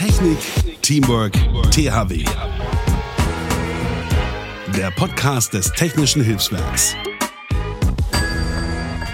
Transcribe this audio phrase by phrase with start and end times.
[0.00, 0.38] Technik,
[0.80, 1.34] Teamwork,
[1.72, 2.24] THW.
[4.74, 6.96] Der Podcast des Technischen Hilfswerks.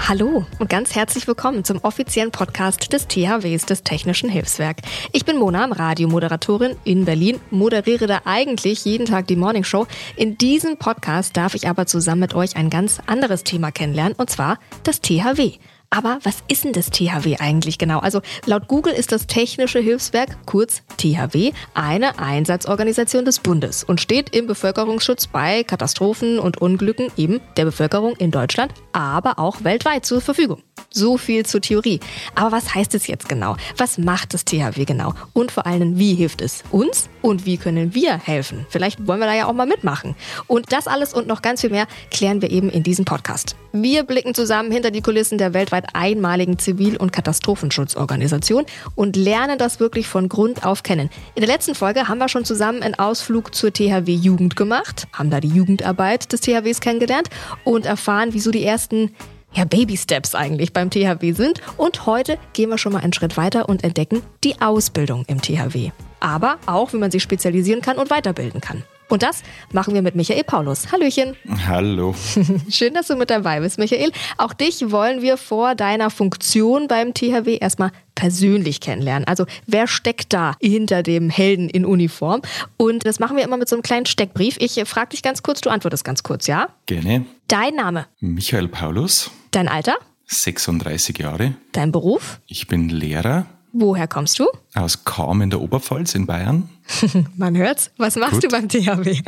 [0.06, 4.76] Hallo und ganz herzlich willkommen zum offiziellen Podcast des THWs des Technischen Hilfswerk.
[5.10, 9.88] Ich bin Mona, Radiomoderatorin in Berlin, moderiere da eigentlich jeden Tag die Morning Show.
[10.14, 14.30] In diesem Podcast darf ich aber zusammen mit euch ein ganz anderes Thema kennenlernen und
[14.30, 15.58] zwar das THW.
[15.90, 18.00] Aber was ist denn das THW eigentlich genau?
[18.00, 24.34] Also laut Google ist das Technische Hilfswerk, kurz THW, eine Einsatzorganisation des Bundes und steht
[24.34, 30.20] im Bevölkerungsschutz bei Katastrophen und Unglücken eben der Bevölkerung in Deutschland, aber auch weltweit zur
[30.20, 30.62] Verfügung.
[30.90, 32.00] So viel zur Theorie.
[32.34, 33.56] Aber was heißt es jetzt genau?
[33.76, 35.12] Was macht das THW genau?
[35.34, 37.08] Und vor allem, wie hilft es uns?
[37.20, 38.66] Und wie können wir helfen?
[38.70, 40.14] Vielleicht wollen wir da ja auch mal mitmachen.
[40.46, 43.56] Und das alles und noch ganz viel mehr klären wir eben in diesem Podcast.
[43.72, 49.80] Wir blicken zusammen hinter die Kulissen der weltweit einmaligen Zivil- und Katastrophenschutzorganisation und lernen das
[49.80, 51.10] wirklich von Grund auf kennen.
[51.34, 55.30] In der letzten Folge haben wir schon zusammen einen Ausflug zur THW Jugend gemacht, haben
[55.30, 57.28] da die Jugendarbeit des THWs kennengelernt
[57.64, 59.14] und erfahren, wieso die ersten
[59.52, 61.60] ja, Baby-Steps eigentlich beim THW sind.
[61.76, 65.92] Und heute gehen wir schon mal einen Schritt weiter und entdecken die Ausbildung im THW.
[66.20, 68.82] Aber auch, wie man sich spezialisieren kann und weiterbilden kann.
[69.08, 69.42] Und das
[69.72, 70.90] machen wir mit Michael Paulus.
[70.90, 71.36] Hallöchen.
[71.66, 72.14] Hallo.
[72.70, 74.10] Schön, dass du mit dabei bist, Michael.
[74.36, 79.26] Auch dich wollen wir vor deiner Funktion beim THW erstmal persönlich kennenlernen.
[79.28, 82.42] Also wer steckt da hinter dem Helden in Uniform?
[82.76, 84.56] Und das machen wir immer mit so einem kleinen Steckbrief.
[84.58, 86.68] Ich frage dich ganz kurz, du antwortest ganz kurz, ja?
[86.86, 87.26] Gerne.
[87.46, 88.06] Dein Name?
[88.18, 89.30] Michael Paulus.
[89.52, 89.94] Dein Alter?
[90.26, 91.54] 36 Jahre.
[91.70, 92.40] Dein Beruf?
[92.46, 93.46] Ich bin Lehrer.
[93.78, 94.46] Woher kommst du?
[94.74, 96.70] Aus Cham in der Oberpfalz in Bayern.
[97.36, 97.90] Man hört's.
[97.98, 98.44] Was machst Gut.
[98.44, 99.20] du beim THW?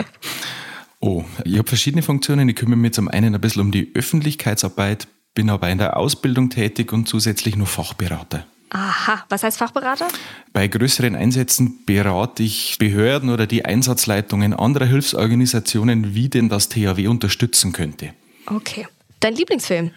[1.01, 2.49] Oh, ich habe verschiedene Funktionen.
[2.49, 6.49] Ich kümmere mich zum einen ein bisschen um die Öffentlichkeitsarbeit, bin aber in der Ausbildung
[6.49, 8.47] tätig und zusätzlich nur Fachberater.
[8.71, 10.09] Aha, was heißt Fachberater?
[10.55, 17.07] Bei größeren Einsätzen berate ich Behörden oder die Einsatzleitungen anderer Hilfsorganisationen, wie denn das THW
[17.09, 18.15] unterstützen könnte.
[18.47, 18.87] Okay.
[19.21, 19.91] Dein Lieblingsfilm?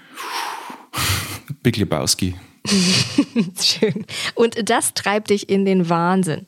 [1.64, 2.36] Big Lebowski.
[3.60, 4.06] Schön.
[4.36, 6.46] Und das treibt dich in den Wahnsinn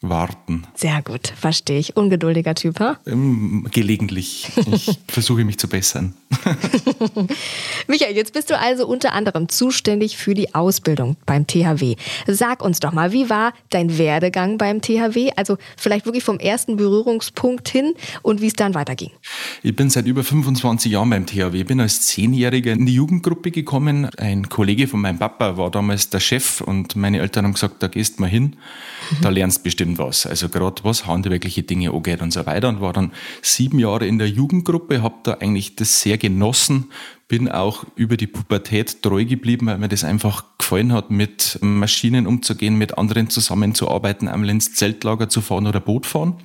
[0.00, 0.64] warten.
[0.74, 1.96] Sehr gut, verstehe ich.
[1.96, 2.98] Ungeduldiger Typ, ha?
[3.04, 4.48] Ähm, gelegentlich.
[4.72, 6.14] Ich versuche mich zu bessern.
[7.88, 11.96] Michael, jetzt bist du also unter anderem zuständig für die Ausbildung beim THW.
[12.28, 15.32] Sag uns doch mal, wie war dein Werdegang beim THW?
[15.34, 19.10] Also vielleicht wirklich vom ersten Berührungspunkt hin und wie es dann weiterging.
[19.64, 24.08] Ich bin seit über 25 Jahren beim THW, bin als Zehnjähriger in die Jugendgruppe gekommen.
[24.16, 27.88] Ein Kollege von meinem Papa war damals der Chef und meine Eltern haben gesagt, da
[27.88, 28.54] gehst mal hin,
[29.22, 30.26] da lernst bestimmt was.
[30.26, 32.68] Also gerade was handwerkliche Dinge angeht und so weiter.
[32.68, 36.90] Und war dann sieben Jahre in der Jugendgruppe, habe da eigentlich das sehr genossen,
[37.28, 42.26] bin auch über die Pubertät treu geblieben, weil mir das einfach gefallen hat, mit Maschinen
[42.26, 46.36] umzugehen, mit anderen zusammenzuarbeiten, einmal ins Zeltlager zu fahren oder Boot fahren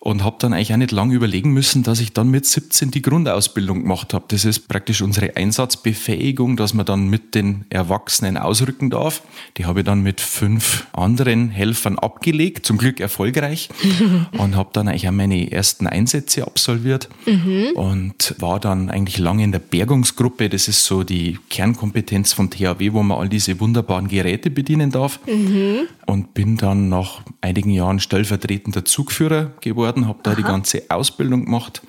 [0.00, 3.02] und habe dann eigentlich auch nicht lange überlegen müssen, dass ich dann mit 17 die
[3.02, 4.26] Grundausbildung gemacht habe.
[4.28, 9.22] Das ist praktisch unsere Einsatzbefähigung, dass man dann mit den Erwachsenen ausrücken darf.
[9.56, 13.70] Die habe ich dann mit fünf anderen Helfern abgelegt, zum Glück erfolgreich
[14.38, 17.70] und habe dann eigentlich auch meine ersten Einsätze absolviert mhm.
[17.74, 20.48] und war dann eigentlich lange in der Bergungsgruppe.
[20.48, 25.18] Das ist so die Kernkompetenz von THW, wo man all diese wunderbaren Geräte bedienen darf.
[25.26, 25.88] Mhm.
[26.06, 30.36] Und bin dann nach einigen Jahren stellvertretender Zugführer geworden geworden, habe da Aha.
[30.36, 31.82] die ganze Ausbildung gemacht,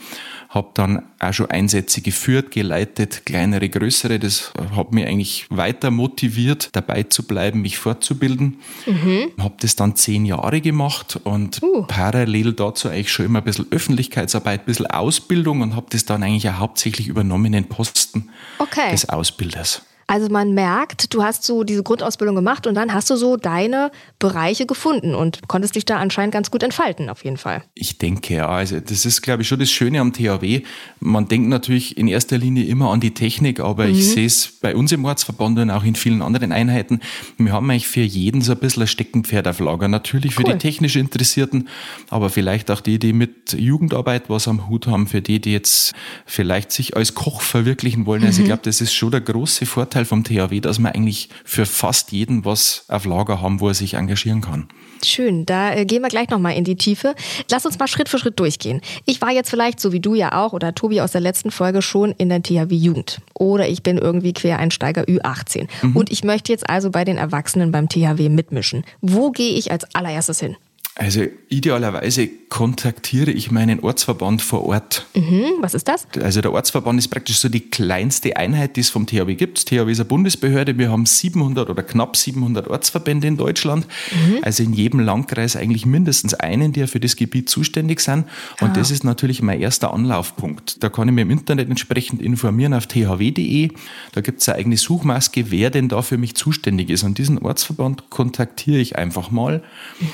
[0.50, 4.18] habe dann auch schon Einsätze geführt, geleitet, kleinere, größere.
[4.18, 8.60] Das hat mich eigentlich weiter motiviert, dabei zu bleiben, mich fortzubilden.
[8.88, 9.32] Mhm.
[9.40, 11.84] Habe das dann zehn Jahre gemacht und uh.
[11.88, 16.24] parallel dazu eigentlich schon immer ein bisschen Öffentlichkeitsarbeit, ein bisschen Ausbildung und habe das dann
[16.24, 18.92] eigentlich auch hauptsächlich übernommen in den Posten okay.
[18.92, 19.84] des Ausbilders.
[20.10, 23.92] Also man merkt, du hast so diese Grundausbildung gemacht und dann hast du so deine
[24.18, 27.62] Bereiche gefunden und konntest dich da anscheinend ganz gut entfalten, auf jeden Fall.
[27.76, 28.50] Ich denke, ja.
[28.50, 30.64] Also das ist, glaube ich, schon das Schöne am THW.
[31.00, 33.92] Man denkt natürlich in erster Linie immer an die Technik, aber mhm.
[33.92, 37.02] ich sehe es bei uns im Ortsverband und auch in vielen anderen Einheiten.
[37.38, 39.90] Wir haben eigentlich für jeden so ein bisschen ein Steckenpferd auf Lager.
[39.90, 40.54] Natürlich für cool.
[40.54, 41.70] die technisch Interessierten,
[42.10, 45.94] aber vielleicht auch die, die mit Jugendarbeit was am Hut haben, für die, die jetzt
[46.26, 48.24] vielleicht sich als Koch verwirklichen wollen.
[48.24, 48.46] Also mhm.
[48.46, 51.66] ich glaube, das ist schon der große Vorteil Vorteil vom THW, dass wir eigentlich für
[51.66, 54.68] fast jeden was auf Lager haben, wo er sich engagieren kann.
[55.04, 57.16] Schön, da äh, gehen wir gleich nochmal in die Tiefe.
[57.50, 58.82] Lass uns mal Schritt für Schritt durchgehen.
[59.06, 61.82] Ich war jetzt vielleicht, so wie du ja auch oder Tobi aus der letzten Folge,
[61.82, 63.22] schon in der THW Jugend.
[63.34, 65.68] Oder ich bin irgendwie Quereinsteiger Ü18.
[65.82, 65.96] Mhm.
[65.96, 68.84] Und ich möchte jetzt also bei den Erwachsenen beim THW mitmischen.
[69.02, 70.56] Wo gehe ich als allererstes hin?
[70.96, 75.06] Also idealerweise kontaktiere ich meinen Ortsverband vor Ort.
[75.14, 76.08] Mhm, was ist das?
[76.22, 79.68] Also der Ortsverband ist praktisch so die kleinste Einheit, die es vom THW gibt.
[79.68, 80.78] THW ist eine Bundesbehörde.
[80.78, 83.86] Wir haben 700 oder knapp 700 Ortsverbände in Deutschland.
[84.12, 84.40] Mhm.
[84.42, 88.26] Also in jedem Landkreis eigentlich mindestens einen, der für das Gebiet zuständig sind.
[88.62, 88.74] Und ah.
[88.74, 90.84] das ist natürlich mein erster Anlaufpunkt.
[90.84, 93.70] Da kann ich mich im Internet entsprechend informieren auf thw.de.
[94.14, 97.04] Da gibt es eine eigene Suchmaske, wer denn da für mich zuständig ist.
[97.04, 99.62] Und diesen Ortsverband kontaktiere ich einfach mal.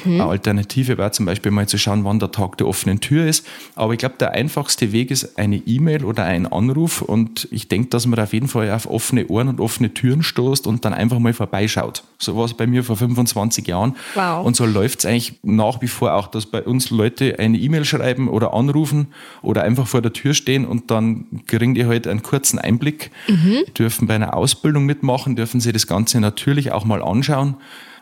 [0.03, 0.15] Mhm.
[0.15, 3.45] Eine Alternative wäre zum Beispiel mal zu schauen, wann der Tag der offenen Tür ist.
[3.75, 7.01] Aber ich glaube, der einfachste Weg ist eine E-Mail oder ein Anruf.
[7.01, 10.67] Und ich denke, dass man auf jeden Fall auf offene Ohren und offene Türen stoßt
[10.67, 12.03] und dann einfach mal vorbeischaut.
[12.17, 13.95] So war es bei mir vor 25 Jahren.
[14.15, 14.45] Wow.
[14.45, 17.85] Und so läuft es eigentlich nach wie vor auch, dass bei uns Leute eine E-Mail
[17.85, 19.07] schreiben oder anrufen
[19.41, 23.63] oder einfach vor der Tür stehen und dann kriegen die halt einen kurzen Einblick, mhm.
[23.77, 27.55] dürfen bei einer Ausbildung mitmachen, dürfen sie das Ganze natürlich auch mal anschauen.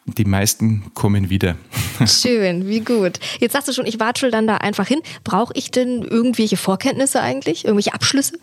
[0.06, 1.56] Die meisten kommen wieder.
[2.06, 3.20] Schön, wie gut.
[3.40, 5.02] Jetzt sagst du schon, ich watschel dann da einfach hin.
[5.24, 7.64] Brauche ich denn irgendwelche Vorkenntnisse eigentlich?
[7.64, 8.38] Irgendwelche Abschlüsse?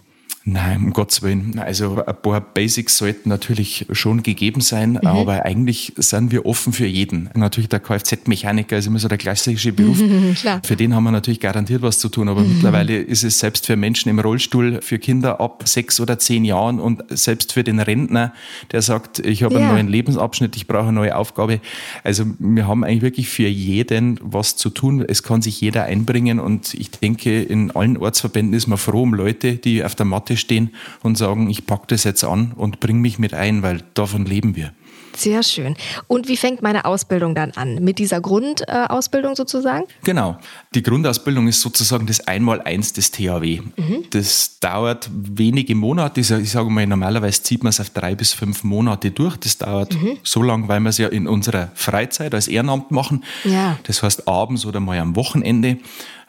[0.45, 1.59] Nein, um Gottes Willen.
[1.59, 5.07] Also ein paar Basics sollten natürlich schon gegeben sein, mhm.
[5.07, 7.29] aber eigentlich sind wir offen für jeden.
[7.35, 10.01] Natürlich der Kfz-Mechaniker ist immer so der klassische Beruf.
[10.11, 10.35] Mhm,
[10.65, 12.55] für den haben wir natürlich garantiert was zu tun, aber mhm.
[12.55, 16.81] mittlerweile ist es selbst für Menschen im Rollstuhl, für Kinder ab sechs oder zehn Jahren
[16.81, 18.33] und selbst für den Rentner,
[18.73, 19.61] der sagt, ich habe ja.
[19.61, 21.61] einen neuen Lebensabschnitt, ich brauche eine neue Aufgabe.
[22.03, 25.05] Also wir haben eigentlich wirklich für jeden was zu tun.
[25.07, 29.15] Es kann sich jeder einbringen und ich denke, in allen Ortsverbänden ist man froh um
[29.15, 30.71] Leute, die auf der Matte Matte stehen
[31.03, 34.55] und sagen, ich packe das jetzt an und bringe mich mit ein, weil davon leben
[34.55, 34.73] wir.
[35.17, 35.75] Sehr schön.
[36.06, 37.82] Und wie fängt meine Ausbildung dann an?
[37.82, 39.87] Mit dieser Grundausbildung sozusagen?
[40.05, 40.38] Genau.
[40.73, 43.61] Die Grundausbildung ist sozusagen das Einmaleins des THW.
[43.77, 44.05] Mhm.
[44.11, 46.21] Das dauert wenige Monate.
[46.21, 49.37] Ich sage mal, normalerweise zieht man es auf drei bis fünf Monate durch.
[49.37, 50.19] Das dauert mhm.
[50.23, 53.25] so lange, weil wir es ja in unserer Freizeit als Ehrenamt machen.
[53.43, 53.79] Ja.
[53.82, 55.79] Das heißt abends oder mal am Wochenende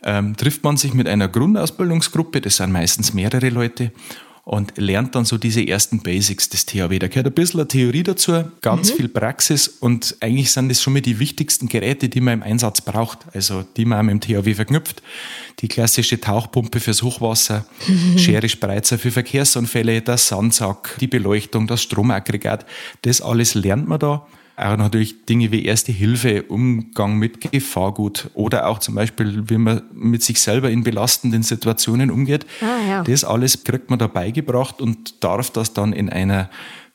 [0.03, 3.91] ähm, trifft man sich mit einer Grundausbildungsgruppe, das sind meistens mehrere Leute,
[4.43, 6.97] und lernt dann so diese ersten Basics des THW.
[6.97, 8.95] Da gehört ein bisschen Theorie dazu, ganz mhm.
[8.97, 12.81] viel Praxis und eigentlich sind das schon mal die wichtigsten Geräte, die man im Einsatz
[12.81, 15.03] braucht, also die man mit dem THW verknüpft.
[15.59, 18.17] Die klassische Tauchpumpe fürs Hochwasser, mhm.
[18.17, 22.65] Schere Spreizer für Verkehrsunfälle, der Sandsack, die Beleuchtung, das Stromaggregat,
[23.03, 24.25] das alles lernt man da
[24.55, 29.81] auch natürlich Dinge wie Erste Hilfe, Umgang mit Gefahrgut oder auch zum Beispiel, wie man
[29.93, 32.45] mit sich selber in belastenden Situationen umgeht.
[32.61, 33.03] Ah, ja.
[33.03, 36.49] Das alles kriegt man da beigebracht und darf das dann in einer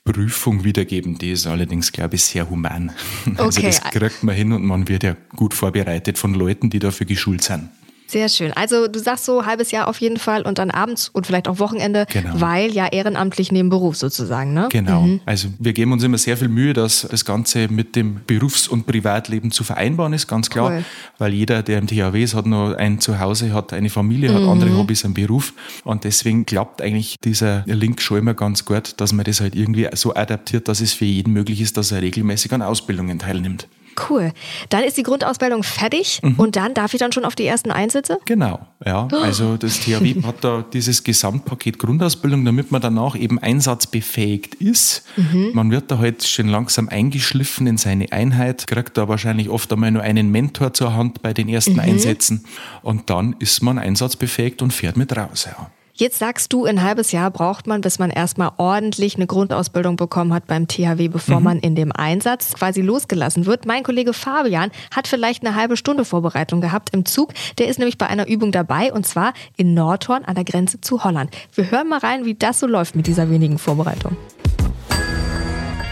[0.05, 1.19] Prüfung wiedergeben.
[1.19, 2.93] Die ist allerdings, glaube ich, sehr human.
[3.37, 3.67] Also okay.
[3.67, 7.43] das kriegt man hin und man wird ja gut vorbereitet von Leuten, die dafür geschult
[7.43, 7.69] sind.
[8.07, 8.53] Sehr schön.
[8.53, 11.59] Also du sagst so halbes Jahr auf jeden Fall und dann abends und vielleicht auch
[11.59, 12.41] Wochenende, genau.
[12.41, 14.69] weil ja ehrenamtlich neben Beruf sozusagen, ne?
[14.71, 15.03] Genau.
[15.03, 15.21] Mhm.
[15.27, 18.87] Also wir geben uns immer sehr viel Mühe, dass das Ganze mit dem Berufs- und
[18.87, 20.71] Privatleben zu vereinbaren ist, ganz klar.
[20.71, 20.85] Cool.
[21.19, 24.49] Weil jeder, der im THW ist, hat nur ein Zuhause, hat eine Familie, hat mhm.
[24.49, 25.53] andere Hobbys, einen Beruf.
[25.85, 29.89] Und deswegen klappt eigentlich dieser Link schon immer ganz gut, dass man das halt irgendwie
[29.95, 33.67] so adaptiert, dass es für jeden möglich ist, dass er regelmäßig an Ausbildungen teilnimmt.
[34.09, 34.33] Cool.
[34.69, 36.35] Dann ist die Grundausbildung fertig mhm.
[36.37, 38.19] und dann darf ich dann schon auf die ersten Einsätze?
[38.25, 39.09] Genau, ja.
[39.13, 39.17] Oh.
[39.17, 45.05] Also das THW hat da dieses Gesamtpaket Grundausbildung, damit man danach eben einsatzbefähigt ist.
[45.17, 45.51] Mhm.
[45.55, 49.91] Man wird da halt schon langsam eingeschliffen in seine Einheit, kriegt da wahrscheinlich oft einmal
[49.91, 51.81] nur einen Mentor zur Hand bei den ersten mhm.
[51.81, 52.45] Einsätzen
[52.83, 55.47] und dann ist man einsatzbefähigt und fährt mit raus.
[55.51, 55.71] Ja.
[55.99, 60.35] Jetzt sagst du, ein halbes Jahr braucht man, bis man erstmal ordentlich eine Grundausbildung bekommen
[60.35, 61.45] hat beim THW, bevor mhm.
[61.45, 63.65] man in dem Einsatz quasi losgelassen wird.
[63.65, 67.33] Mein Kollege Fabian hat vielleicht eine halbe Stunde Vorbereitung gehabt im Zug.
[67.57, 71.03] Der ist nämlich bei einer Übung dabei und zwar in Nordhorn an der Grenze zu
[71.03, 71.35] Holland.
[71.55, 74.19] Wir hören mal rein, wie das so läuft mit dieser wenigen Vorbereitung.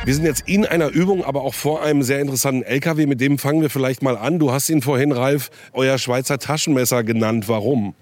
[0.05, 3.07] Wir sind jetzt in einer Übung, aber auch vor einem sehr interessanten LKW.
[3.07, 4.39] Mit dem fangen wir vielleicht mal an.
[4.39, 7.49] Du hast ihn vorhin, Ralf, euer Schweizer Taschenmesser genannt.
[7.49, 7.95] Warum?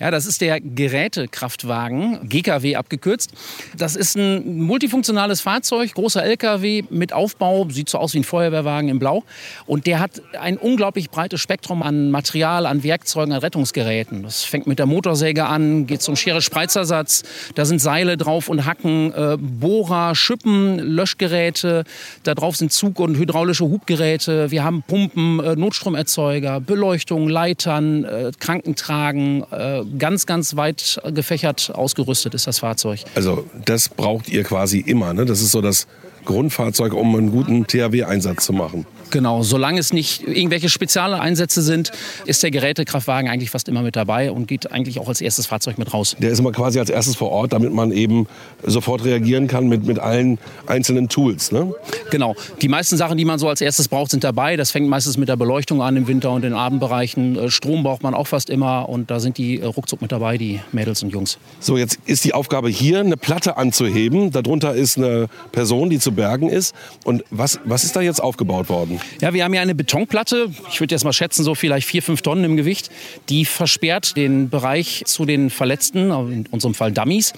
[0.00, 3.32] Ja, das ist der Gerätekraftwagen, GKW abgekürzt.
[3.76, 8.88] Das ist ein multifunktionales Fahrzeug, großer LKW mit Aufbau, sieht so aus wie ein Feuerwehrwagen
[8.88, 9.24] in Blau.
[9.66, 14.22] Und der hat ein unglaublich breites Spektrum an Material, an Werkzeugen, an Rettungsgeräten.
[14.22, 17.22] Das fängt mit der Motorsäge an, geht zum Schere-Spreizersatz.
[17.54, 21.84] Da sind Seile drauf und Hacken, äh, Bohrer, Schippen, Löschgeräte.
[22.24, 24.50] Da drauf sind Zug- und hydraulische Hubgeräte.
[24.50, 32.34] Wir haben Pumpen, äh, Notstromerzeuger, Beleuchtung, Leitern, äh, Krankentragen, äh, ganz, ganz weit gefächert ausgerüstet
[32.34, 33.00] ist das Fahrzeug.
[33.14, 35.24] Also das braucht ihr quasi immer, ne?
[35.24, 35.86] Das ist so das
[36.24, 38.86] Grundfahrzeug, um einen guten THW-Einsatz zu machen.
[39.10, 41.92] Genau, solange es nicht irgendwelche spezielle Einsätze sind,
[42.26, 45.78] ist der Gerätekraftwagen eigentlich fast immer mit dabei und geht eigentlich auch als erstes Fahrzeug
[45.78, 46.16] mit raus.
[46.18, 48.26] Der ist immer quasi als erstes vor Ort, damit man eben
[48.62, 51.52] sofort reagieren kann mit, mit allen einzelnen Tools.
[51.52, 51.74] Ne?
[52.10, 54.56] Genau, die meisten Sachen, die man so als erstes braucht, sind dabei.
[54.56, 57.36] Das fängt meistens mit der Beleuchtung an im Winter und in den Abendbereichen.
[57.36, 60.38] Äh, Strom braucht man auch fast immer und da sind die äh, ruckzuck mit dabei,
[60.38, 61.38] die Mädels und Jungs.
[61.60, 64.30] So, jetzt ist die Aufgabe hier, eine Platte anzuheben.
[64.30, 66.74] Darunter ist eine Person, die zu bergen ist.
[67.04, 68.93] Und was, was ist da jetzt aufgebaut worden?
[69.20, 72.22] Ja, wir haben ja eine Betonplatte, ich würde jetzt mal schätzen, so vielleicht vier, fünf
[72.22, 72.90] Tonnen im Gewicht.
[73.28, 77.32] Die versperrt den Bereich zu den Verletzten, in unserem Fall Dummies.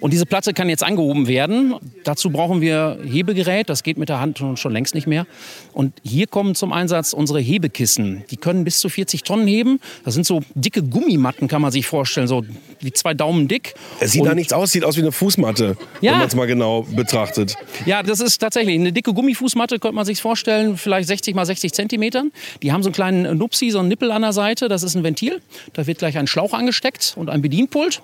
[0.00, 1.74] Und diese Platte kann jetzt angehoben werden.
[2.04, 5.26] Dazu brauchen wir Hebegerät, das geht mit der Hand schon längst nicht mehr.
[5.72, 8.24] Und hier kommen zum Einsatz unsere Hebekissen.
[8.30, 9.80] Die können bis zu 40 Tonnen heben.
[10.04, 12.44] Das sind so dicke Gummimatten, kann man sich vorstellen, so
[12.80, 13.74] wie zwei Daumen dick.
[14.00, 16.12] Es sieht da nichts aus, sieht aus wie eine Fußmatte, Ja.
[16.12, 17.56] wenn man es mal genau betrachtet.
[17.86, 21.72] Ja, das ist tatsächlich eine dicke Gummifußmatte, könnte man sich vorstellen, vielleicht 60 mal 60
[21.72, 22.30] Zentimetern.
[22.62, 25.02] Die haben so einen kleinen Nupsi, so einen Nippel an der Seite, das ist ein
[25.04, 25.40] Ventil.
[25.72, 28.00] Da wird gleich ein Schlauch angesteckt und ein Bedienpult.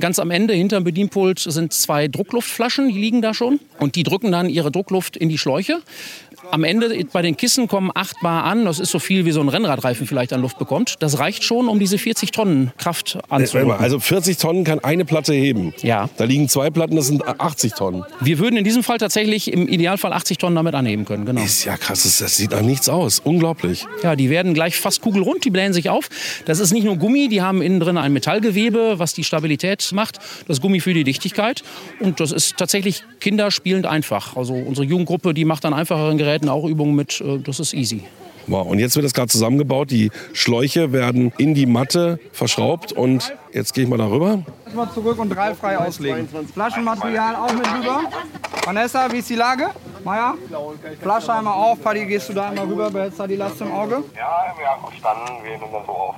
[0.00, 3.60] Ganz am Ende, hinter dem Bedienpult, sind zwei Druckluftflaschen, die liegen da schon.
[3.78, 5.80] Und die drücken dann ihre Druckluft in die Schläuche.
[6.50, 8.64] Am Ende bei den Kissen kommen 8 Bar an.
[8.64, 10.94] Das ist so viel, wie so ein Rennradreifen vielleicht an Luft bekommt.
[11.00, 13.72] Das reicht schon, um diese 40 Tonnen Kraft mal, anzuheben.
[13.72, 15.74] Also 40 Tonnen kann eine Platte heben.
[15.82, 16.08] Ja.
[16.16, 18.04] Da liegen zwei Platten, das sind 80 Tonnen.
[18.20, 21.26] Wir würden in diesem Fall tatsächlich im Idealfall 80 Tonnen damit anheben können.
[21.26, 21.42] Genau.
[21.42, 23.20] Ist ja krass, das, sieht nach nichts aus.
[23.20, 23.86] Unglaublich.
[24.02, 26.08] Ja, die werden gleich fast kugelrund, die blähen sich auf.
[26.46, 30.18] Das ist nicht nur Gummi, die haben innen drin ein Metallgewebe, was die Stabilität macht.
[30.46, 31.62] Das Gummi für die Dichtigkeit.
[32.00, 34.36] Und das ist tatsächlich kinderspielend einfach.
[34.36, 37.20] Also unsere Jugendgruppe, die macht an einfacheren Geräten auch Übungen mit.
[37.22, 38.02] äh, Das ist easy.
[38.46, 38.66] Wow.
[38.66, 39.90] Und jetzt wird das gerade zusammengebaut.
[39.90, 42.92] Die Schläuche werden in die Matte verschraubt.
[42.92, 44.42] Und jetzt gehe ich mal darüber.
[44.74, 46.28] Mal zurück und drei frei auslegen.
[46.54, 48.02] Flaschenmaterial auch mit rüber.
[48.64, 49.68] Vanessa, wie ist die Lage?
[50.08, 50.34] Maya?
[51.02, 51.82] Flasche einmal auf.
[51.82, 52.90] Paddy, gehst du da einmal rüber?
[52.90, 54.02] Behältst da die Last im Auge?
[54.16, 55.44] Ja, ja, verstanden.
[55.44, 56.14] Wir nehmen das so auf.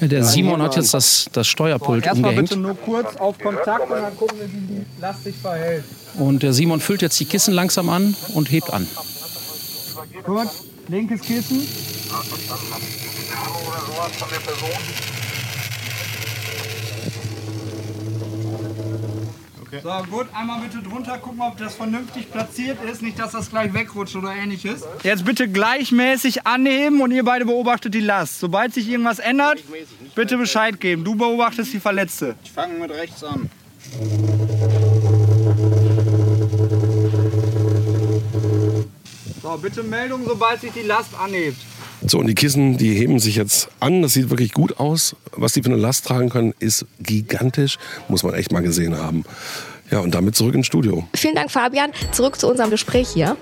[0.00, 2.48] Ja, der Simon hat jetzt das, das Steuerpult Erstmal umgehängt.
[2.48, 5.84] bitte nur kurz auf Kontakt und dann gucken wir, wie die Last sich verhält.
[6.18, 8.88] Und der Simon füllt jetzt die Kissen langsam an und hebt an.
[10.24, 10.48] Gut,
[10.88, 11.58] linkes Kissen.
[11.58, 11.68] Name
[13.68, 15.19] oder sowas von der Person.
[19.82, 23.02] So, gut, einmal bitte drunter gucken, ob das vernünftig platziert ist.
[23.02, 24.82] Nicht, dass das gleich wegrutscht oder ähnliches.
[25.04, 28.40] Jetzt bitte gleichmäßig anheben und ihr beide beobachtet die Last.
[28.40, 29.62] Sobald sich irgendwas ändert,
[30.14, 31.04] bitte Bescheid geben.
[31.04, 32.34] Du beobachtest die Verletzte.
[32.42, 33.48] Ich fange mit rechts an.
[39.42, 41.58] So, bitte Meldung, sobald sich die Last anhebt.
[42.06, 44.02] So, und die Kissen, die heben sich jetzt an.
[44.02, 45.16] Das sieht wirklich gut aus.
[45.32, 47.78] Was die für eine Last tragen können, ist gigantisch.
[48.08, 49.24] Muss man echt mal gesehen haben.
[49.90, 51.06] Ja, und damit zurück ins Studio.
[51.14, 51.90] Vielen Dank, Fabian.
[52.12, 53.36] Zurück zu unserem Gespräch hier.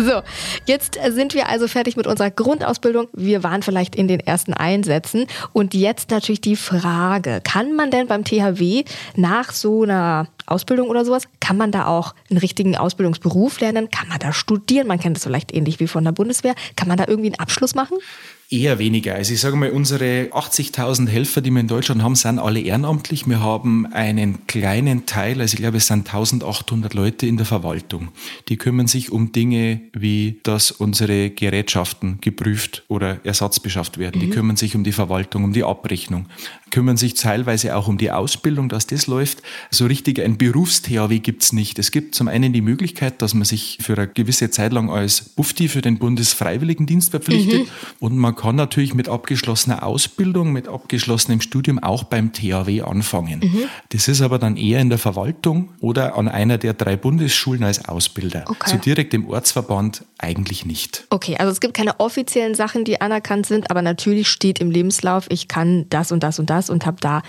[0.00, 0.22] So,
[0.64, 3.08] jetzt sind wir also fertig mit unserer Grundausbildung.
[3.12, 5.26] Wir waren vielleicht in den ersten Einsätzen.
[5.52, 8.84] Und jetzt natürlich die Frage, kann man denn beim THW
[9.16, 13.90] nach so einer Ausbildung oder sowas, kann man da auch einen richtigen Ausbildungsberuf lernen?
[13.90, 14.86] Kann man da studieren?
[14.86, 16.54] Man kennt das vielleicht ähnlich wie von der Bundeswehr.
[16.76, 17.98] Kann man da irgendwie einen Abschluss machen?
[18.52, 19.14] Eher weniger.
[19.14, 23.28] Also ich sage mal, unsere 80.000 Helfer, die wir in Deutschland haben, sind alle ehrenamtlich.
[23.28, 28.08] Wir haben einen kleinen Teil, also ich glaube, es sind 1800 Leute in der Verwaltung.
[28.48, 34.20] Die kümmern sich um Dinge wie, dass unsere Gerätschaften geprüft oder ersatzbeschafft werden.
[34.20, 36.26] Die kümmern sich um die Verwaltung, um die Abrechnung,
[36.72, 39.44] kümmern sich teilweise auch um die Ausbildung, dass das läuft.
[39.70, 41.78] So richtig ein Berufs-THW gibt's nicht.
[41.78, 45.20] Es gibt zum einen die Möglichkeit, dass man sich für eine gewisse Zeit lang als
[45.20, 47.68] Bufti für den Bundesfreiwilligendienst verpflichtet
[48.00, 53.68] und man kann natürlich mit abgeschlossener Ausbildung, mit abgeschlossenem Studium auch beim THW anfangen.
[53.90, 57.86] Das ist aber dann eher in der Verwaltung oder an einer der drei Bundesschulen als
[57.86, 58.44] Ausbilder.
[58.48, 58.70] Okay.
[58.70, 61.04] So direkt im Ortsverband eigentlich nicht.
[61.10, 65.26] Okay, also es gibt keine offiziellen Sachen, die anerkannt sind, aber natürlich steht im Lebenslauf,
[65.28, 67.20] ich kann das und das und das und habe da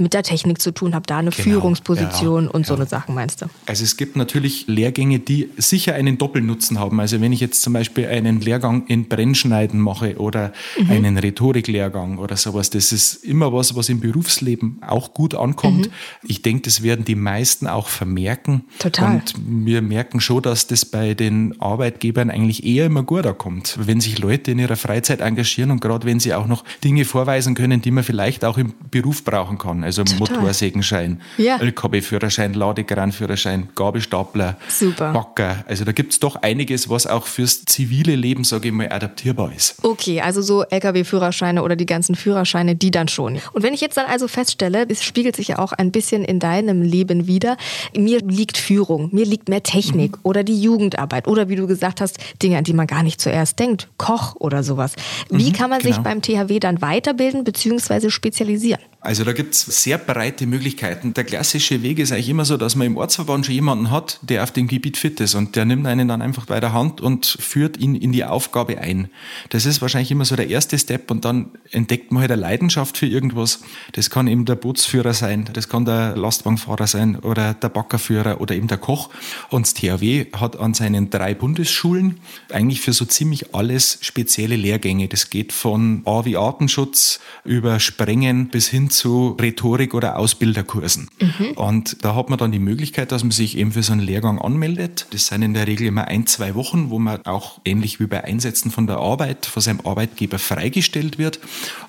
[0.00, 2.80] mit der Technik zu tun, habe da eine Genau, Führungsposition ja, und so ja.
[2.80, 3.46] eine Sachen, meinst du?
[3.66, 6.98] Also es gibt natürlich Lehrgänge, die sicher einen Doppelnutzen haben.
[7.00, 10.90] Also wenn ich jetzt zum Beispiel einen Lehrgang in Brennschneiden mache oder Mhm.
[10.90, 15.86] einen Rhetoriklehrgang oder sowas, das ist immer was, was im Berufsleben auch gut ankommt.
[15.86, 15.92] Mhm.
[16.22, 18.64] Ich denke, das werden die meisten auch vermerken.
[18.78, 19.14] Total.
[19.14, 19.34] Und
[19.66, 24.18] wir merken schon, dass das bei den Arbeitgebern eigentlich eher immer gut ankommt, wenn sich
[24.18, 27.90] Leute in ihrer Freizeit engagieren und gerade wenn sie auch noch Dinge vorweisen können, die
[27.90, 29.82] man vielleicht auch im Beruf brauchen kann.
[29.98, 31.56] Also Motorsägenschein, Ja.
[31.58, 35.12] LKW-Führerschein, Ladekranführerschein, Gabelstapler, Super.
[35.12, 35.64] Bagger.
[35.68, 39.76] Also da gibt's doch einiges, was auch fürs zivile Leben, sage ich mal, adaptierbar ist.
[39.82, 43.40] Okay, also so Lkw-Führerscheine oder die ganzen Führerscheine, die dann schon.
[43.52, 46.38] Und wenn ich jetzt dann also feststelle, es spiegelt sich ja auch ein bisschen in
[46.38, 47.56] deinem Leben wieder,
[47.96, 52.18] mir liegt Führung, mir liegt mehr Technik oder die Jugendarbeit oder wie du gesagt hast,
[52.42, 54.94] Dinge, an die man gar nicht zuerst denkt, Koch oder sowas.
[55.30, 56.04] Wie kann man sich genau.
[56.04, 58.10] beim THW dann weiterbilden bzw.
[58.10, 58.80] spezialisieren?
[59.02, 61.14] Also da gibt's sehr breite Möglichkeiten.
[61.14, 64.42] Der klassische Weg ist eigentlich immer so, dass man im Ortsverband schon jemanden hat, der
[64.42, 67.24] auf dem Gebiet fit ist und der nimmt einen dann einfach bei der Hand und
[67.24, 69.08] führt ihn in die Aufgabe ein.
[69.48, 72.98] Das ist wahrscheinlich immer so der erste Step und dann entdeckt man halt eine Leidenschaft
[72.98, 73.60] für irgendwas.
[73.92, 78.54] Das kann eben der Bootsführer sein, das kann der Lastwagenfahrer sein oder der Baggerführer oder
[78.54, 79.08] eben der Koch.
[79.48, 82.18] Und das THW hat an seinen drei Bundesschulen
[82.52, 85.08] eigentlich für so ziemlich alles spezielle Lehrgänge.
[85.08, 91.08] Das geht von A wie Artenschutz über Sprengen bis hin zu Rhetorik oder Ausbilderkursen.
[91.56, 94.38] Und da hat man dann die Möglichkeit, dass man sich eben für so einen Lehrgang
[94.38, 95.06] anmeldet.
[95.10, 98.24] Das sind in der Regel immer ein, zwei Wochen, wo man auch ähnlich wie bei
[98.24, 101.40] Einsätzen von der Arbeit, von seinem Arbeitgeber freigestellt wird.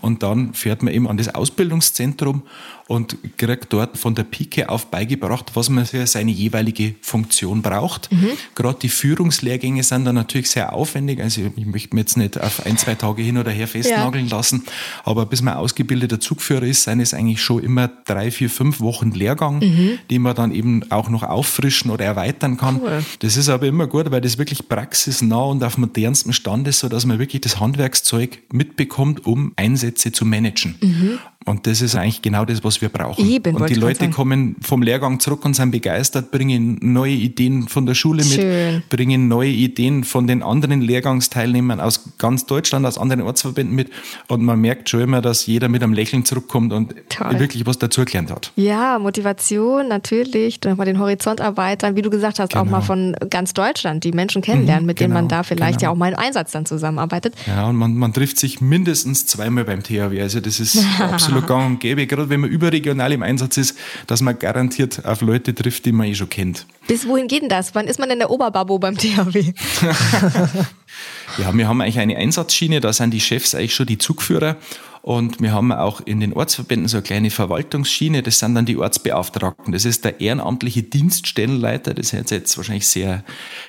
[0.01, 2.43] Und dann fährt man eben an das Ausbildungszentrum
[2.91, 8.09] und kriegt dort von der Pike auf beigebracht, was man für seine jeweilige Funktion braucht.
[8.53, 11.21] Gerade die Führungslehrgänge sind dann natürlich sehr aufwendig.
[11.21, 14.63] Also ich möchte mir jetzt nicht auf ein, zwei Tage hin oder her festnageln lassen.
[15.05, 19.11] Aber bis man ausgebildeter Zugführer ist, sind es eigentlich schon immer drei, vier, fünf Wochen
[19.11, 19.61] Lehrgang,
[20.09, 22.81] die man dann eben auch noch auffrischen oder erweitern kann.
[22.81, 23.05] Cool.
[23.19, 27.05] Das ist aber immer gut, weil das wirklich praxisnah und auf modernstem Stand ist, sodass
[27.05, 30.75] man wirklich das Handwerkszeug mitbekommt, um Einsätze zu managen.
[31.45, 33.25] Und das ist eigentlich genau das, was wir brauchen.
[33.27, 37.85] Eben, und die Leute kommen vom Lehrgang zurück und sind begeistert, bringen neue Ideen von
[37.85, 38.75] der Schule Schön.
[38.75, 43.89] mit, bringen neue Ideen von den anderen Lehrgangsteilnehmern aus ganz Deutschland, aus anderen Ortsverbänden mit.
[44.27, 47.39] Und man merkt schon immer, dass jeder mit einem Lächeln zurückkommt und Toll.
[47.39, 48.51] wirklich was dazugelernt hat.
[48.55, 52.77] Ja, Motivation natürlich, nochmal den Horizont erweitern, wie du gesagt hast, auch Genau.
[52.77, 55.91] mal von ganz Deutschland die Menschen kennenlernen, Mhm, mit denen man genau, da vielleicht genau.
[55.91, 57.35] ja auch mal im Einsatz dann zusammenarbeitet.
[57.47, 60.21] Ja, und man, man trifft sich mindestens zweimal beim THW.
[60.21, 64.21] Also das ist absolut gang und gäbe, gerade wenn man überregional im Einsatz ist, dass
[64.21, 66.65] man garantiert auf Leute trifft, die man eh schon kennt.
[66.87, 67.75] Bis wohin geht denn das?
[67.75, 69.53] Wann ist man denn der Oberbabo beim THW?
[71.37, 74.57] Ja, wir haben eigentlich eine Einsatzschiene, da sind die Chefs eigentlich schon die Zugführer.
[75.01, 78.77] Und wir haben auch in den Ortsverbänden so eine kleine Verwaltungsschiene, das sind dann die
[78.77, 79.73] Ortsbeauftragten.
[79.73, 83.23] Das ist der ehrenamtliche Dienststellenleiter, das hört sich jetzt wahrscheinlich sehr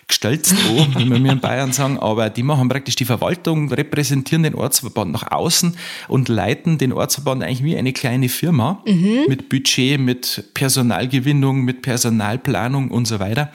[0.08, 4.54] gestelzt an, wie wir in Bayern sagen, aber die machen praktisch die Verwaltung, repräsentieren den
[4.54, 5.76] Ortsverband nach außen
[6.08, 8.82] und leiten den Ortsverband eigentlich wie eine kleine Firma
[9.28, 13.52] mit Budget, mit Personalgewinnung, mit Personalplanung und so weiter.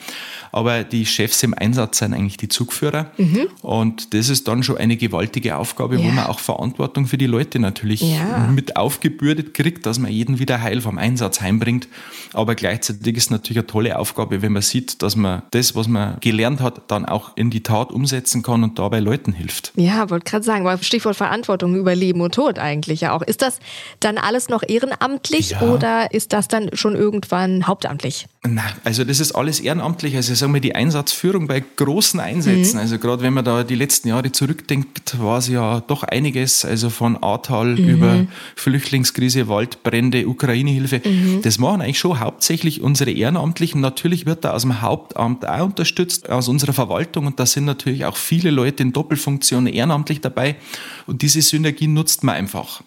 [0.52, 3.12] Aber die Chefs im Einsatz sind eigentlich die Zugführer.
[3.62, 6.12] Und das ist dann schon eine gewaltige Aufgabe, wo Ja.
[6.12, 8.48] man auch Verantwortung für die Leute natürlich Ja.
[8.48, 11.88] mit aufgebürdet kriegt, dass man jeden wieder heil vom Einsatz heimbringt.
[12.34, 15.88] Aber gleichzeitig ist es natürlich eine tolle Aufgabe, wenn man sieht, dass man das, was
[15.88, 19.72] man gelernt hat, dann auch in die Tat umsetzen kann und dabei Leuten hilft.
[19.76, 23.22] Ja, wollte gerade sagen, Stichwort Verantwortung über Leben und Tod eigentlich ja auch.
[23.22, 23.60] Ist das
[24.00, 25.62] dann alles noch ehrenamtlich Ja.
[25.62, 28.28] oder ist das dann schon irgendwann hauptamtlich?
[28.48, 30.16] Na, also das ist alles ehrenamtlich.
[30.16, 32.78] Also sagen wir die Einsatzführung bei großen Einsätzen.
[32.78, 36.64] Also gerade wenn man da die letzten Jahre zurückdenkt, war es ja doch einiges.
[36.64, 41.02] Also von Ahrtal über Flüchtlingskrise, Waldbrände, Ukraine-Hilfe.
[41.42, 43.82] Das machen eigentlich schon hauptsächlich unsere Ehrenamtlichen.
[43.82, 47.26] Natürlich wird da aus dem Hauptamt auch unterstützt, aus unserer Verwaltung.
[47.26, 50.56] Und da sind natürlich auch viele Leute in Doppelfunktion ehrenamtlich dabei.
[51.08, 52.84] Und diese Synergien nutzt man einfach.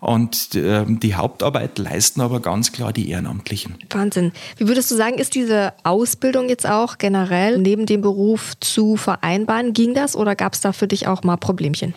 [0.00, 3.76] Und ähm, die Hauptarbeit leisten aber ganz klar die Ehrenamtlichen.
[3.90, 4.32] Wahnsinn.
[4.56, 9.72] Wie würdest du sagen, ist diese Ausbildung jetzt auch generell neben dem Beruf zu vereinbaren?
[9.72, 11.94] Ging das oder gab es da für dich auch mal Problemchen?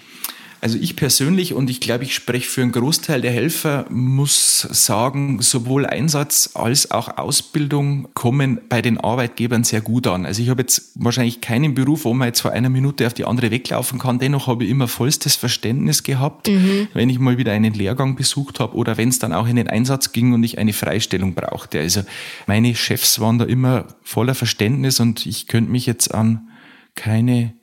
[0.61, 5.41] Also ich persönlich und ich glaube, ich spreche für einen Großteil der Helfer, muss sagen,
[5.41, 10.25] sowohl Einsatz als auch Ausbildung kommen bei den Arbeitgebern sehr gut an.
[10.25, 13.23] Also ich habe jetzt wahrscheinlich keinen Beruf, wo man jetzt von einer Minute auf die
[13.23, 14.19] andere weglaufen kann.
[14.19, 16.49] Dennoch habe ich immer vollstes Verständnis gehabt,
[16.93, 19.69] wenn ich mal wieder einen Lehrgang besucht habe oder wenn es dann auch in den
[19.69, 21.79] Einsatz ging und ich eine Freistellung brauchte.
[21.79, 22.01] Also
[22.47, 26.49] meine Chefs waren da immer voller Verständnis und ich könnte mich jetzt an
[26.95, 27.53] keine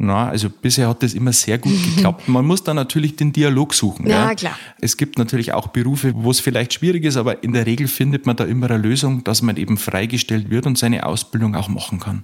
[0.00, 2.28] na, also bisher hat das immer sehr gut geklappt.
[2.28, 4.06] Man muss da natürlich den Dialog suchen.
[4.08, 4.56] Ja, klar.
[4.80, 8.24] Es gibt natürlich auch Berufe, wo es vielleicht schwierig ist, aber in der Regel findet
[8.24, 11.98] man da immer eine Lösung, dass man eben freigestellt wird und seine Ausbildung auch machen
[11.98, 12.22] kann.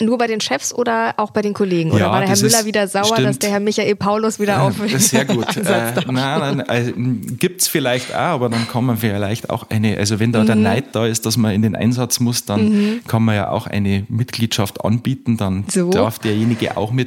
[0.00, 1.90] Nur bei den Chefs oder auch bei den Kollegen?
[1.92, 3.26] Oder Ja, war der Herr Müller ist- wieder sauer, stimmt.
[3.28, 5.46] dass der Herr Michael Paulus wieder auf Das ist sehr gut.
[5.56, 9.96] Äh, nein, nein, also, gibt es vielleicht auch, aber dann kann man vielleicht auch eine,
[9.98, 13.22] also wenn da der Neid da ist, dass man in den Einsatz muss, dann kann
[13.24, 15.90] man ja auch eine Mitgliedschaft anbieten, dann So.
[15.90, 16.97] darf derjenige auch mit.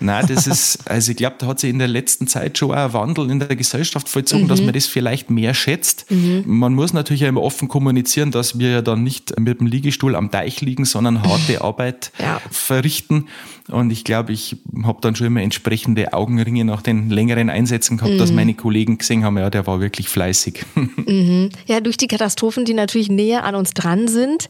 [0.00, 2.76] Nein, das ist, also ich glaube, da hat sich in der letzten Zeit schon auch
[2.76, 4.48] ein Wandel in der Gesellschaft vollzogen, mhm.
[4.48, 6.10] dass man das vielleicht mehr schätzt.
[6.10, 6.44] Mhm.
[6.46, 10.30] Man muss natürlich immer offen kommunizieren, dass wir ja dann nicht mit dem Liegestuhl am
[10.30, 12.40] Deich liegen, sondern harte Arbeit ja.
[12.50, 13.26] verrichten.
[13.68, 18.14] Und ich glaube, ich habe dann schon immer entsprechende Augenringe nach den längeren Einsätzen gehabt,
[18.14, 18.18] mhm.
[18.18, 20.64] dass meine Kollegen gesehen haben, ja, der war wirklich fleißig.
[21.06, 21.50] Mhm.
[21.66, 24.48] Ja, durch die Katastrophen, die natürlich näher an uns dran sind,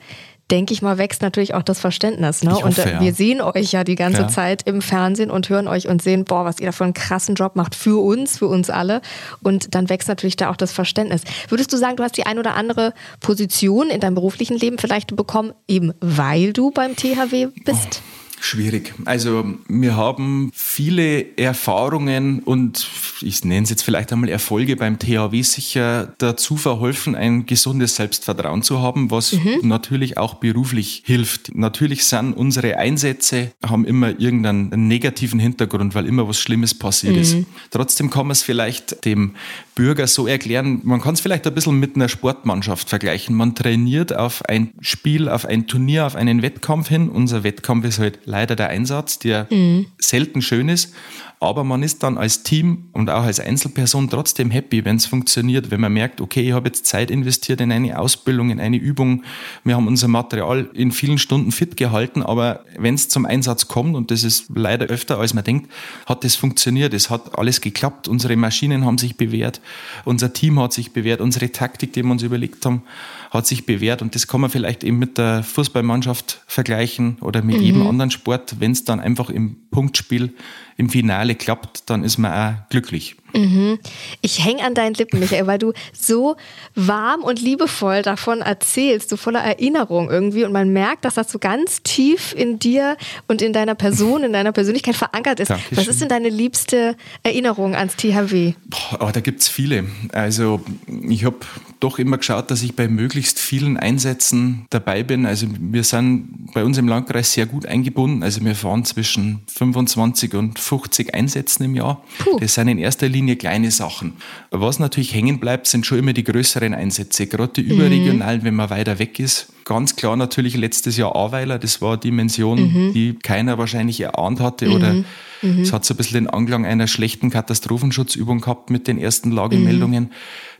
[0.51, 2.43] denke ich mal, wächst natürlich auch das Verständnis.
[2.43, 2.53] Ne?
[2.53, 4.29] Hoffe, und äh, wir sehen euch ja die ganze ja.
[4.29, 7.35] Zeit im Fernsehen und hören euch und sehen, boah, was ihr da für einen krassen
[7.35, 9.01] Job macht für uns, für uns alle.
[9.43, 11.23] Und dann wächst natürlich da auch das Verständnis.
[11.49, 15.15] Würdest du sagen, du hast die ein oder andere Position in deinem beruflichen Leben vielleicht
[15.17, 18.03] bekommen, eben weil du beim THW bist?
[18.03, 18.26] Oh.
[18.47, 18.95] Schwierig.
[19.07, 22.87] Also wir haben viele Erfahrungen und
[23.21, 28.63] ich nenne es jetzt vielleicht einmal Erfolge beim THW sicher dazu verholfen, ein gesundes Selbstvertrauen
[28.63, 29.63] zu haben, was mhm.
[29.63, 31.57] natürlich auch beruflich hilft.
[31.57, 37.23] Natürlich sind unsere Einsätze, haben immer irgendeinen negativen Hintergrund, weil immer was Schlimmes passiert mhm.
[37.23, 37.37] ist.
[37.73, 39.35] Trotzdem kann man es vielleicht dem
[39.77, 43.37] Bürger so erklären, man kann es vielleicht ein bisschen mit einer Sportmannschaft vergleichen.
[43.37, 47.11] Man trainiert auf ein Spiel, auf ein Turnier, auf einen Wettkampf hin.
[47.11, 49.87] Unser Wettkampf ist halt leider der Einsatz, der mhm.
[49.99, 50.95] selten schön ist.
[51.39, 55.71] Aber man ist dann als Team und auch als Einzelperson trotzdem happy, wenn es funktioniert,
[55.71, 59.23] wenn man merkt, okay, ich habe jetzt Zeit investiert in eine Ausbildung, in eine Übung.
[59.62, 63.97] Wir haben unser Material in vielen Stunden fit gehalten, aber wenn es zum Einsatz kommt,
[63.97, 65.71] und das ist leider öfter als man denkt,
[66.07, 66.95] hat das funktioniert.
[66.95, 68.09] Es hat alles geklappt.
[68.09, 69.61] Unsere Maschinen haben sich bewährt,
[70.05, 72.83] unser Team hat sich bewährt, unsere Taktik, die wir uns überlegt haben,
[73.31, 74.03] hat sich bewährt.
[74.03, 77.62] Und das kann man vielleicht eben mit der Fußballmannschaft vergleichen oder mit mhm.
[77.62, 78.57] jedem anderen Sport.
[78.59, 80.33] Wenn es dann einfach im Punktspiel
[80.77, 83.17] im Finale klappt, dann ist man auch glücklich.
[83.35, 83.79] Mhm.
[84.21, 86.37] Ich hänge an deinen Lippen, Michael, weil du so
[86.75, 90.45] warm und liebevoll davon erzählst, so voller Erinnerung irgendwie.
[90.45, 92.97] Und man merkt, dass das so ganz tief in dir
[93.29, 95.51] und in deiner Person, in deiner Persönlichkeit verankert ist.
[95.51, 95.79] Dankeschön.
[95.79, 98.55] Was ist denn deine liebste Erinnerung ans THW?
[98.67, 99.85] Boah, da gibt es viele.
[100.12, 100.61] Also
[101.09, 101.37] ich habe
[101.81, 105.24] doch immer geschaut, dass ich bei möglichst vielen Einsätzen dabei bin.
[105.24, 108.22] Also wir sind bei uns im Landkreis sehr gut eingebunden.
[108.22, 112.05] Also wir fahren zwischen 25 und 50 Einsätzen im Jahr.
[112.18, 112.38] Puh.
[112.38, 114.18] Das sind in erster Linie kleine Sachen.
[114.50, 118.44] Was natürlich hängen bleibt, sind schon immer die größeren Einsätze, gerade die überregionalen, mhm.
[118.44, 119.50] wenn man weiter weg ist.
[119.64, 122.92] Ganz klar natürlich letztes Jahr Aweiler, das war eine Dimension, mhm.
[122.92, 125.05] die keiner wahrscheinlich erahnt hatte oder mhm.
[125.40, 125.61] mhm.
[125.62, 130.12] es hat so ein bisschen den Anglang einer schlechten Katastrophenschutzübung gehabt mit den ersten Lagemeldungen.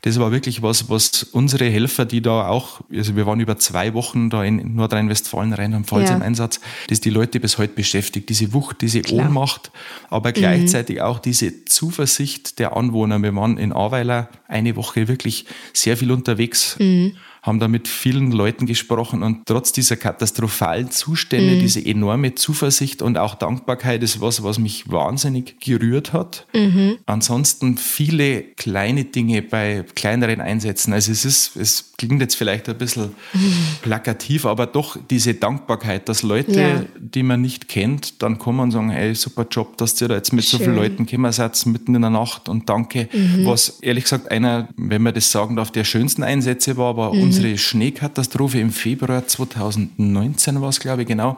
[0.03, 3.59] Mhm das war wirklich was, was unsere Helfer, die da auch, also wir waren über
[3.59, 6.17] zwei Wochen da in Nordrhein-Westfalen, Rheinland-Pfalz ja.
[6.17, 8.29] im Einsatz, das die Leute bis heute beschäftigt.
[8.29, 9.27] Diese Wucht, diese Klar.
[9.27, 9.71] Ohnmacht,
[10.09, 11.03] aber gleichzeitig mhm.
[11.03, 13.21] auch diese Zuversicht der Anwohner.
[13.21, 16.77] Wir waren in Aweiler eine Woche wirklich sehr viel unterwegs.
[16.79, 21.61] Mhm haben da mit vielen Leuten gesprochen und trotz dieser katastrophalen Zustände, mhm.
[21.61, 26.45] diese enorme Zuversicht und auch Dankbarkeit ist was, was mich wahnsinnig gerührt hat.
[26.53, 26.99] Mhm.
[27.07, 30.93] Ansonsten viele kleine Dinge bei kleineren Einsätzen.
[30.93, 33.11] Also es ist, es klingt jetzt vielleicht ein bisschen
[33.83, 36.85] plakativ, aber doch diese Dankbarkeit, dass Leute, ja.
[36.99, 40.33] die man nicht kennt, dann kommen und sagen, hey, super Job, dass ihr da jetzt
[40.33, 40.59] mit Schön.
[40.59, 43.09] so vielen Leuten gekommen seid, mitten in der Nacht und danke.
[43.13, 43.47] Mhm.
[43.47, 47.36] Was ehrlich gesagt einer, wenn man das sagen darf, der schönsten Einsätze war, war mhm
[47.37, 51.37] unsere Schneekatastrophe im Februar 2019 war es, glaube ich, genau.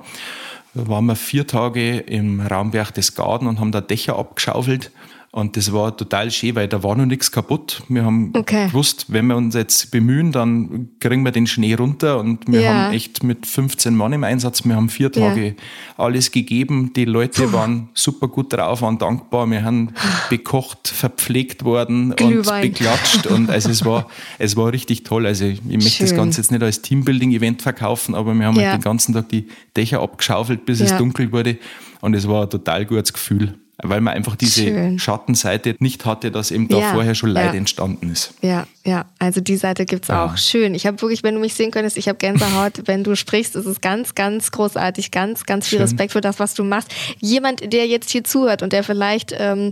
[0.75, 4.93] Da waren wir vier Tage im Raum Berchtesgaden und haben da Dächer abgeschaufelt.
[5.31, 7.83] Und das war total schön, weil da war noch nichts kaputt.
[7.89, 8.69] Wir haben okay.
[8.69, 12.19] gewusst, wenn wir uns jetzt bemühen, dann kriegen wir den Schnee runter.
[12.19, 12.73] Und wir ja.
[12.73, 15.53] haben echt mit 15 Mann im Einsatz, wir haben vier Tage ja.
[15.99, 16.93] alles gegeben.
[16.97, 17.53] Die Leute Puh.
[17.53, 19.51] waren super gut drauf, waren dankbar.
[19.51, 19.91] Wir haben
[20.31, 22.65] bekocht, verpflegt worden Glühwein.
[22.65, 23.27] und beklatscht.
[23.27, 25.27] Und also es war, es war richtig toll.
[25.27, 26.07] Also ich möchte Schön.
[26.07, 28.71] das Ganze jetzt nicht als Teambuilding-Event verkaufen, aber wir haben ja.
[28.71, 31.59] halt den ganzen Tag die Dächer abgeschaufelt, bis es dunkel wurde.
[32.01, 34.99] Und es war ein total gutes Gefühl weil man einfach diese Schön.
[34.99, 37.59] Schattenseite nicht hatte, dass eben da ja, vorher schon Leid ja.
[37.59, 38.35] entstanden ist.
[38.43, 40.25] Ja, ja, also die Seite gibt's ja.
[40.25, 40.39] auch.
[40.39, 40.75] Schön.
[40.75, 43.67] Ich habe wirklich, wenn du mich sehen könntest, ich habe Gänsehaut, wenn du sprichst, es
[43.67, 45.83] ist ganz, ganz großartig, ganz, ganz viel Schön.
[45.83, 46.95] Respekt für das, was du machst.
[47.19, 49.71] Jemand, der jetzt hier zuhört und der vielleicht ähm,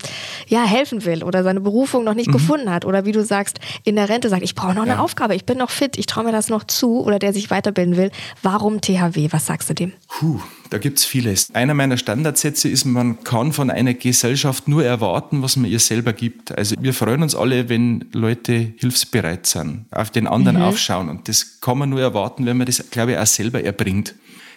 [0.49, 2.33] ja helfen will oder seine Berufung noch nicht mhm.
[2.33, 5.35] gefunden hat oder wie du sagst, in der Rente sagt, ich brauche noch eine Aufgabe,
[5.35, 8.11] ich bin noch fit, ich traue mir das noch zu oder der sich weiterbilden will.
[8.43, 9.29] Warum THW?
[9.31, 9.93] Was sagst du dem?
[10.09, 11.55] Puh, da gibt's vieles.
[11.55, 16.13] Einer meiner Standardsätze ist, man kann von einer Gesellschaft nur erwarten, was man ihr selber
[16.13, 16.57] gibt.
[16.57, 18.75] Also wir freuen uns alle, wenn Leute
[19.07, 20.65] hilfsbereit sind, auf den anderen mhm.
[20.65, 21.09] aufschauen.
[21.09, 24.15] Und das kann man nur erwarten, wenn man das, glaube ich, auch selber erbringt.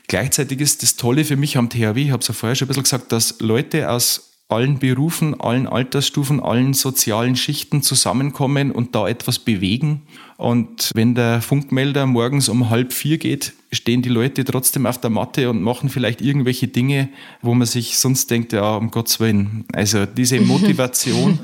[0.08, 2.70] Gleichzeitig ist das Tolle für mich am THW, ich habe es ja vorher schon ein
[2.70, 9.08] bisschen gesagt, dass Leute aus allen Berufen, allen Altersstufen, allen sozialen Schichten zusammenkommen und da
[9.08, 10.02] etwas bewegen.
[10.38, 15.12] Und wenn der Funkmelder morgens um halb vier geht, stehen die Leute trotzdem auf der
[15.12, 17.10] Matte und machen vielleicht irgendwelche Dinge,
[17.44, 19.66] wo man sich sonst denkt, ja, um Gottes Willen.
[19.72, 21.38] Also diese Motivation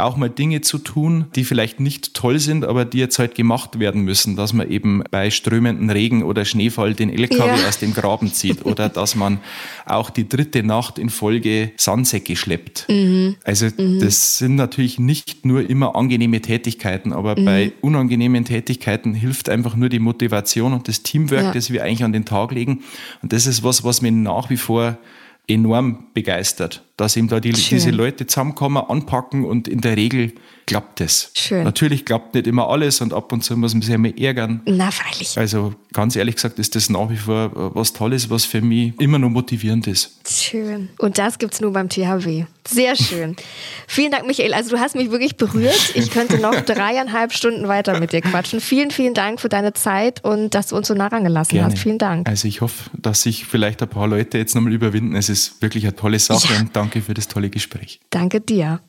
[0.00, 3.78] auch mal Dinge zu tun, die vielleicht nicht toll sind, aber die jetzt halt gemacht
[3.78, 7.68] werden müssen, dass man eben bei strömenden Regen oder Schneefall den LKW ja.
[7.68, 9.38] aus dem Graben zieht oder dass man
[9.86, 12.86] auch die dritte Nacht in Folge Sandsäcke schleppt.
[12.88, 13.36] Mhm.
[13.44, 14.00] Also mhm.
[14.00, 17.44] das sind natürlich nicht nur immer angenehme Tätigkeiten, aber mhm.
[17.44, 21.52] bei unangenehmen Tätigkeiten hilft einfach nur die Motivation und das Teamwork, ja.
[21.52, 22.82] das wir eigentlich an den Tag legen.
[23.22, 24.98] Und das ist was, was mir nach wie vor
[25.46, 30.32] enorm begeistert, dass eben da die, diese Leute zusammenkommen, anpacken und in der Regel
[30.66, 31.30] klappt es.
[31.34, 31.64] Schön.
[31.64, 34.62] Natürlich klappt nicht immer alles und ab und zu muss man sich einmal ärgern.
[34.64, 35.36] Na, freilich.
[35.36, 39.18] Also ganz ehrlich gesagt ist das nach wie vor was Tolles, was für mich immer
[39.18, 40.20] noch motivierend ist.
[40.26, 40.88] Schön.
[40.98, 42.44] Und das gibt es nur beim THW.
[42.66, 43.36] Sehr schön.
[43.86, 44.54] vielen Dank, Michael.
[44.54, 45.92] Also du hast mich wirklich berührt.
[45.94, 48.60] Ich könnte noch dreieinhalb Stunden weiter mit dir quatschen.
[48.60, 51.72] Vielen, vielen Dank für deine Zeit und dass du uns so nah rangelassen Gerne.
[51.72, 51.82] hast.
[51.82, 52.26] Vielen Dank.
[52.26, 55.14] Also ich hoffe, dass sich vielleicht ein paar Leute jetzt nochmal überwinden.
[55.14, 56.60] Es ist wirklich eine tolle Sache ja.
[56.60, 58.00] und danke für das tolle Gespräch.
[58.10, 58.80] Danke dir.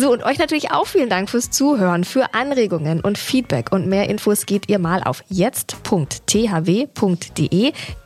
[0.00, 2.04] So, und euch natürlich auch vielen Dank fürs Zuhören.
[2.04, 6.22] Für Anregungen und Feedback und mehr Infos geht ihr mal auf jetzt.thw.de.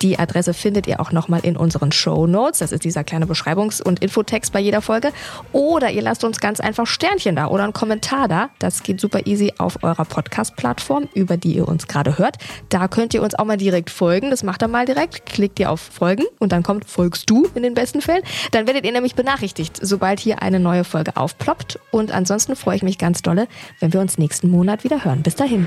[0.02, 2.58] Die Adresse findet ihr auch nochmal in unseren Show Notes.
[2.58, 5.12] Das ist dieser kleine Beschreibungs- und Infotext bei jeder Folge.
[5.52, 8.50] Oder ihr lasst uns ganz einfach Sternchen da oder einen Kommentar da.
[8.58, 12.38] Das geht super easy auf eurer Podcast-Plattform, über die ihr uns gerade hört.
[12.70, 14.30] Da könnt ihr uns auch mal direkt folgen.
[14.30, 15.26] Das macht ihr mal direkt.
[15.26, 18.24] Klickt ihr auf Folgen und dann kommt Folgst du in den besten Fällen.
[18.50, 21.78] Dann werdet ihr nämlich benachrichtigt, sobald hier eine neue Folge aufploppt.
[21.90, 23.48] Und ansonsten freue ich mich ganz dolle,
[23.80, 25.22] wenn wir uns nächsten Monat wieder hören.
[25.22, 25.66] Bis dahin.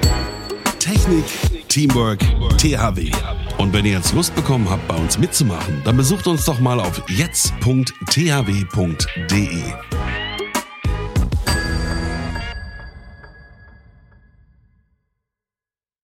[0.79, 1.25] Technik,
[1.67, 2.19] Teamwork,
[2.57, 3.11] THW.
[3.57, 6.79] Und wenn ihr jetzt Lust bekommen habt, bei uns mitzumachen, dann besucht uns doch mal
[6.79, 7.87] auf jetzt.thw.de.